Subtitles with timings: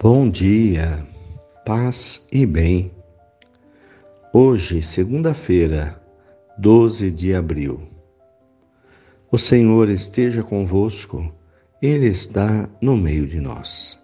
[0.00, 1.04] Bom dia,
[1.66, 2.92] paz e bem.
[4.32, 6.00] Hoje, segunda-feira,
[6.56, 7.82] 12 de abril.
[9.28, 11.34] O Senhor esteja convosco,
[11.82, 13.98] Ele está no meio de nós.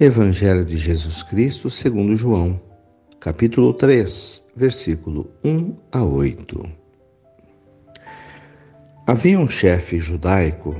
[0.00, 2.58] Evangelho de Jesus Cristo segundo João,
[3.20, 6.62] capítulo 3, versículo 1 a 8.
[9.06, 10.74] Havia um chefe judaico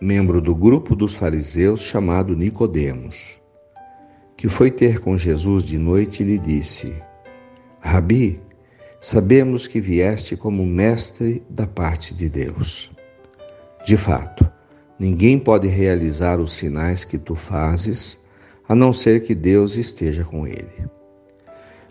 [0.00, 3.38] membro do grupo dos fariseus chamado Nicodemos,
[4.34, 6.94] que foi ter com Jesus de noite e lhe disse:
[7.80, 8.40] Rabi,
[8.98, 12.90] sabemos que vieste como mestre da parte de Deus.
[13.84, 14.50] De fato,
[14.98, 18.18] ninguém pode realizar os sinais que tu fazes,
[18.66, 20.88] a não ser que Deus esteja com ele.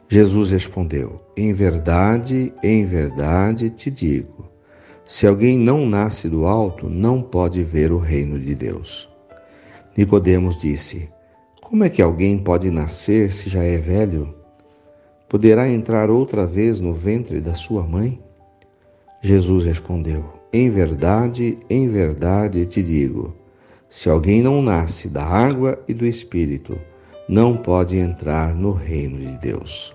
[0.08, 4.49] Jesus respondeu: Em verdade, em verdade te digo,
[5.10, 9.10] se alguém não nasce do alto, não pode ver o reino de Deus.
[9.98, 11.10] Nicodemos disse:
[11.64, 14.36] Como é que alguém pode nascer se já é velho?
[15.28, 18.22] Poderá entrar outra vez no ventre da sua mãe?
[19.20, 23.36] Jesus respondeu: Em verdade, em verdade te digo:
[23.90, 26.80] se alguém não nasce da água e do espírito,
[27.28, 29.92] não pode entrar no reino de Deus.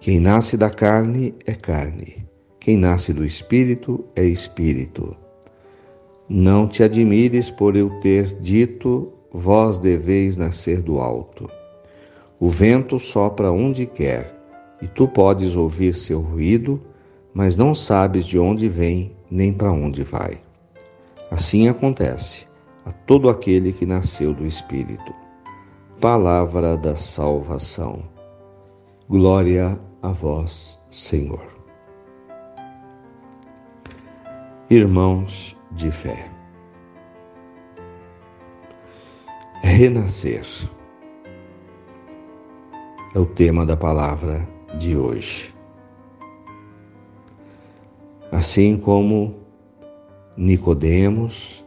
[0.00, 2.23] Quem nasce da carne é carne
[2.64, 5.14] quem nasce do Espírito é Espírito.
[6.26, 11.46] Não te admires por eu ter dito, vós deveis nascer do alto.
[12.40, 14.34] O vento sopra onde quer,
[14.80, 16.80] e tu podes ouvir seu ruído,
[17.34, 20.40] mas não sabes de onde vem nem para onde vai.
[21.30, 22.46] Assim acontece
[22.86, 25.12] a todo aquele que nasceu do Espírito.
[26.00, 28.02] Palavra da salvação.
[29.06, 31.53] Glória a vós, Senhor.
[34.70, 36.30] Irmãos de fé.
[39.62, 40.44] Renascer
[43.14, 44.48] é o tema da palavra
[44.78, 45.54] de hoje.
[48.32, 49.34] Assim como
[50.36, 51.64] Nicodemos,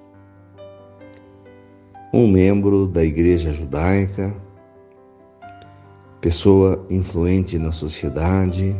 [2.11, 4.35] um membro da igreja judaica,
[6.19, 8.75] pessoa influente na sociedade,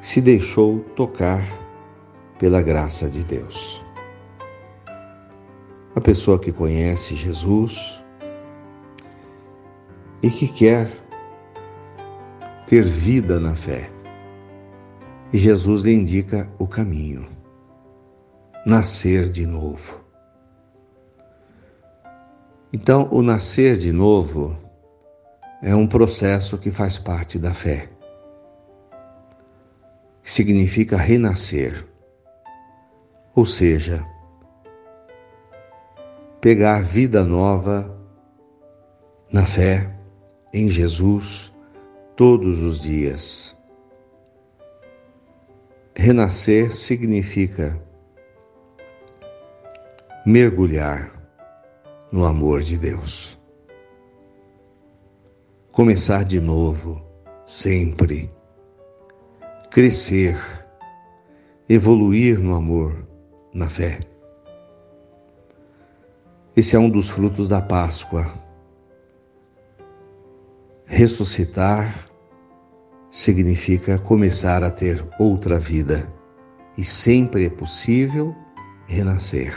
[0.00, 1.63] se deixou tocar
[2.38, 3.84] pela graça de Deus.
[5.94, 8.02] A pessoa que conhece Jesus
[10.22, 10.90] e que quer
[12.66, 13.90] ter vida na fé.
[15.32, 17.28] E Jesus lhe indica o caminho,
[18.64, 20.00] nascer de novo.
[22.72, 24.56] Então, o nascer de novo
[25.62, 27.88] é um processo que faz parte da fé,
[30.22, 31.86] significa renascer
[33.34, 34.06] ou seja,
[36.40, 37.90] pegar vida nova
[39.32, 39.92] na fé
[40.52, 41.52] em Jesus
[42.16, 43.56] todos os dias.
[45.96, 47.80] Renascer significa
[50.24, 51.12] mergulhar
[52.12, 53.38] no amor de Deus.
[55.72, 57.04] Começar de novo,
[57.46, 58.30] sempre.
[59.70, 60.36] Crescer,
[61.68, 63.13] evoluir no amor
[63.54, 64.00] na fé.
[66.56, 68.26] Esse é um dos frutos da Páscoa.
[70.84, 72.08] Ressuscitar
[73.10, 76.12] significa começar a ter outra vida
[76.76, 78.34] e sempre é possível
[78.86, 79.54] renascer.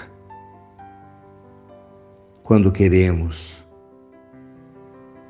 [2.44, 3.66] Quando queremos,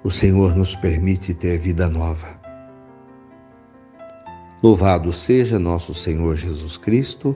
[0.03, 2.39] o Senhor nos permite ter vida nova.
[4.61, 7.35] Louvado seja nosso Senhor Jesus Cristo